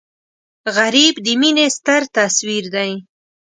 [0.75, 2.91] غریب د مینې ستر تصویر دی